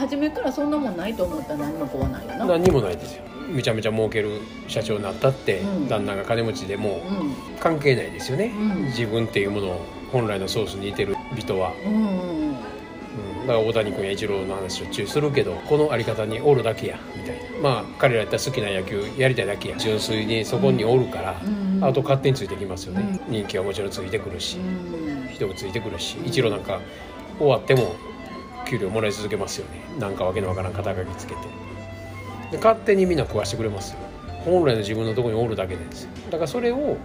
[0.00, 2.46] 初めからそんなもんないと思ったら何も怖ないよな。
[2.46, 3.24] 何にもないですよ。
[3.50, 5.88] めちゃめちゃ儲ける社長になったって、うん。
[5.88, 7.34] 旦那が金持ちでもうん。
[7.60, 8.84] 関係ないですよね、うん。
[8.86, 17.42] 自分っていうものを本来のソースに似てる人は、うんうんうん、だから大谷君やイチローの話しょっちゅうするけどこのあり方におるだけやみたいな。
[17.60, 19.76] まあ彼らやったら好きな野球やりたいだけや。
[19.76, 25.28] 純粋にそこにおるから、うんあと勝手についてきますよね、人気はもちろんついてくるし、うん。
[25.32, 26.78] 人がついてくるしイチローなんか
[27.38, 27.94] 終わっても
[28.70, 29.82] 給料もらい続けますよね。
[29.98, 31.40] なんかわけのわからん肩書きつけて。
[32.52, 33.98] で勝手にみんな食わしてくれますよ。
[34.44, 36.10] 本来の自分のところにおるだけですよ。
[36.30, 36.96] だからそれを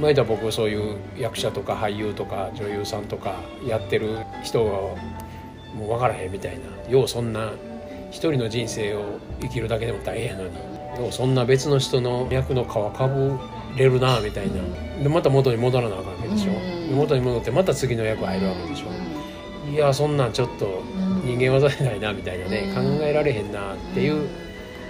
[0.00, 6.90] 前田僕そういう役者とか俳優とか女優さんとかやってる人がもう分からへんみたいな。
[6.90, 7.52] ようそんな
[8.10, 10.56] 一人の人生を生きるだけでも大変やのに。
[10.98, 13.38] ようそんな別の人の役の皮かぶ
[13.76, 15.02] れるなみたいな。
[15.02, 16.52] でまた元に戻らなあかんわけでしょ。
[16.94, 19.01] 元に戻ってまた次の役入るわけでしょ
[19.70, 20.82] いやそんなんちょっと
[21.24, 22.98] 人間技じゃないなみたいなねうん。
[22.98, 24.28] 考えられへんなっていう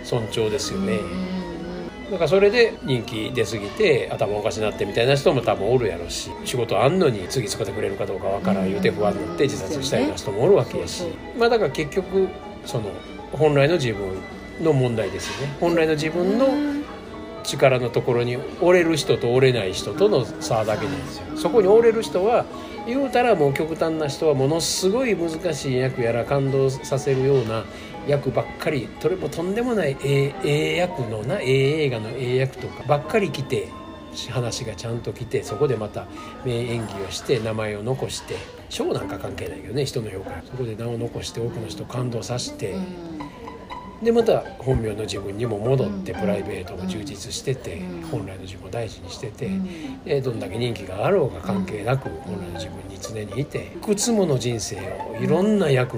[0.04, 0.94] 尊重ですよね。
[0.94, 1.42] うん
[2.12, 11.04] だからそれで人気出過ぎて頭おかしになってみたいな人も多分おるやろうし仕事あんのに次使ってくれるかどうかわからん言うて不安になって自殺したような人もおるわけやし。
[11.38, 12.28] まあだから結局
[12.66, 12.90] その
[13.32, 14.20] 本来の自分
[14.60, 15.56] の問題ですよね。
[15.58, 16.48] 本来の自分の
[17.42, 21.24] 力のところに折れる人と折れない人との差だけなんですよ。
[21.36, 22.44] そこに折れる人は
[22.86, 27.64] 言うたらもう極端な人はものすごい難しい役やら感動させるような
[28.06, 28.88] 役ばっかり。
[29.00, 33.68] どれもとんでもないええ役のなええ映画のええ役とかばっかり来て
[34.30, 36.06] 話がちゃんと来てそこでまた
[36.44, 38.36] 名演技をして名前を残して
[38.68, 40.42] 賞なんか関係ないけどね人の評価。
[40.44, 42.74] そこで名を残して多くの人を感動させて、
[44.02, 48.02] でまた本名の自分にも戻ってプライベートも充実しててうん。
[48.10, 50.04] 本来の自分を大事にしててうん。
[50.04, 55.94] でどんだけ人気があろうが関係なく本来の自分に常にいていくつもの人生をいろんな役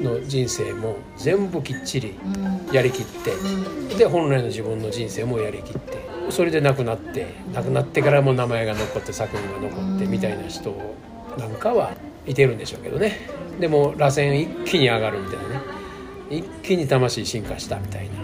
[0.00, 2.74] の人生も全部きっちりうん。
[2.74, 5.98] やりきってで本来の自分の人生もやりきって
[6.30, 10.74] それで亡くなって亡くなってからも名前が残って作品が残ってみたいな人
[11.36, 11.92] なんかは
[12.26, 13.42] いてるんでしょうけどね。
[13.60, 15.51] でも螺旋一気に上がるみたいなね
[16.32, 18.14] 一気に魂進化したみたいな。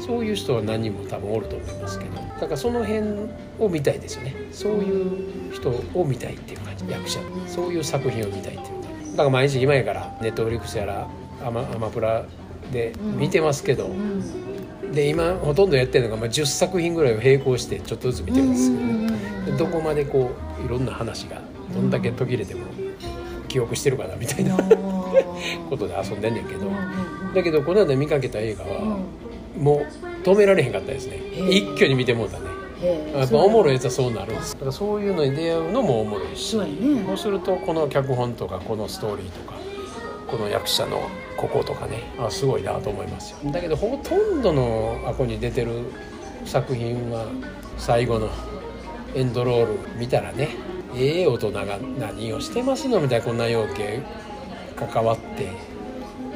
[0.00, 2.16] そういう人は何人も多分おると思いますけど。
[2.16, 4.34] だからその辺を見たいですよね。
[4.52, 7.20] そういう人を見たいっていう感じ役者。
[7.46, 8.70] そういう作品を見たいっていう感
[9.04, 11.08] じだから毎日今やからネットフリックスやら
[11.44, 12.24] アマアマプラ
[12.72, 13.90] で見てますけど、
[14.92, 18.70] で今ほとんどやってるのが、まあ、10作品ぐらいを並行してちょっとずつ見てるんです
[19.46, 20.30] けどどこまでこ
[20.62, 21.40] ういろんな話が
[21.74, 22.66] どんだけ途切れても
[23.56, 24.54] 記憶してるかなみたいな。
[25.70, 26.66] ことで遊んでんねんけど。
[27.34, 28.98] だけどこの間見かけた映画は
[29.58, 31.18] もう止められへんかったですね。
[31.50, 32.44] 一挙に見てもうたね。
[33.14, 34.52] やっぱおもろいやつはそうなるんです。
[34.52, 39.56] だからそういうのに出会うのもおもろいしそうするとこの脚本とかこのストーリーとか
[40.26, 41.00] この役者の
[41.38, 42.02] こことかね。
[42.18, 43.50] あすごいなと思いますよ。
[43.50, 45.70] だけどほとんどのあこに出てる
[46.44, 47.24] 作品は
[47.78, 48.28] 最後の
[49.14, 50.50] エンドロール見たらね
[50.96, 54.02] ええ大人が何をしてますのみたいなこんな要件
[54.76, 55.50] 関わって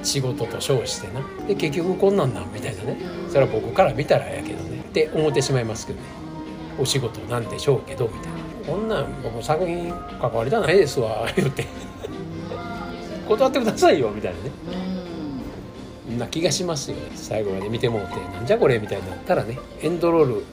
[0.03, 1.23] 仕事と称してな。
[1.47, 2.99] で結局こんなんなんみたいなね。
[3.29, 4.81] それは僕から見たらやけどね。
[4.81, 6.07] って思ってしまいますけどね。
[6.79, 8.39] お仕事なんでしょうけどみたいな。
[8.67, 11.67] こんなん僕作品関わりたないですわ言って。
[13.29, 14.51] 断ってくださいよみたいなね。
[16.09, 16.19] うん。
[16.19, 16.97] な気がしますよ。
[16.97, 19.59] ね最後まで見てもうてなんじゃこれみたいになったらね。
[19.83, 20.45] エンドロール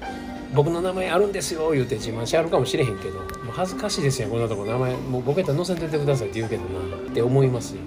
[0.53, 4.94] 僕の名前あるんですよ言うて自慢しあるかもしれへんけどもう恥ずかしいですよこんなとこ名前。
[4.96, 7.75] もう僕やったら載せててくださいって言うけどなって思います。
[7.75, 7.81] よ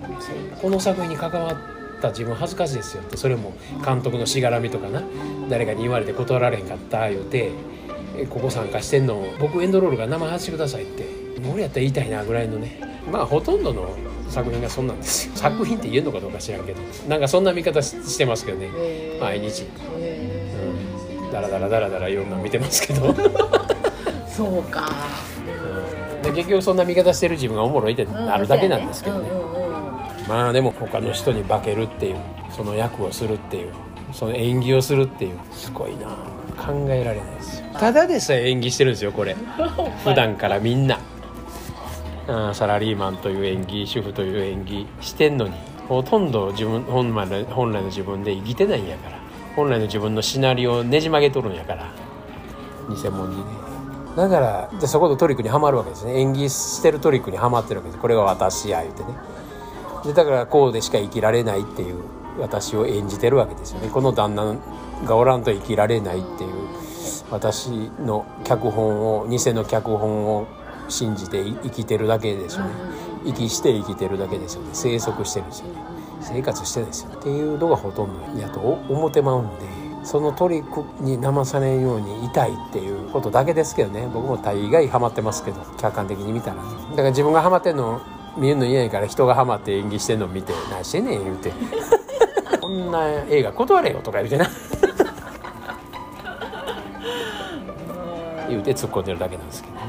[0.60, 3.02] この作品に関わった自分恥ずかしいですよ。
[3.02, 3.52] ってそれも
[3.84, 5.02] 監督のしがらみとかな。
[5.48, 7.50] 誰かに言われて断られへんかった言うて
[8.16, 9.24] えここ参加してんの。
[9.38, 11.04] 僕エンドロールが名前外してくださいって。
[11.52, 12.80] 俺やったら言いたいなぐらいのね。
[13.10, 13.96] まあほとんどの
[14.28, 15.32] 作品がそんなんですよ。
[15.34, 16.80] 作品って言えるのかどうか知らんけど。
[17.08, 18.68] なんかそんな見方ししてますけどね。
[19.20, 19.64] 毎日
[21.40, 23.14] だらだらだらだらいろんなの見てますけど
[24.28, 24.90] そうか
[26.22, 29.28] で結局そんな見方してる自分がおもろいってなるだけなんですけどね
[30.28, 32.16] まあでも他の人に化けるっていう
[32.50, 33.72] その役をするっていう
[34.12, 36.06] その演技をするっていうすごいな
[36.56, 39.36] 考えられないですよただでさえ演技してるんですよこれ
[40.04, 40.98] 普段からみんな
[42.28, 45.54] あサラリーマンという演技主婦という演技してんのに
[45.88, 49.19] ほとんど自分本来の本来の自分で生きてないんやから
[49.56, 51.92] 本来の自分のシナリオをねじ曲げとるんやから。
[52.88, 53.44] 偽物にね。
[54.16, 56.20] だからでそこのトリックにはまるわけですね。
[56.20, 58.00] 演技してるトリックにはまってるわけです。
[58.00, 59.08] これが私や言うてね。
[60.04, 62.02] でだからこうでしか生きられないっていう
[62.38, 63.88] 私を演じてるわけですよね。
[63.88, 64.56] この旦那
[65.06, 66.50] がおらんと生きられないっていう
[67.30, 70.46] 私の脚本を偽の脚本を
[70.88, 72.70] 信じて生きてるだけですよね。
[73.24, 74.70] 息して生きてるだけですよね。
[74.72, 75.99] 生息してるんですよね。
[76.20, 84.08] 生活してですよっていうのがほとんどやと思ってまうんでそのトリックに騙されんようにいたいっていうことだけですけどね。
[84.12, 86.56] 僕も大概ハマってますけど客観的に見たら。
[86.56, 88.00] ねだから自分がハマってんの
[88.36, 91.52] 見るの嫌やから人がハマって演技してんの見て「何してんねん」言うて
[92.60, 94.46] 「こんな映画断れよ」とか言うてな。
[98.48, 99.80] 言うて突っ込んでるだけなんですけどね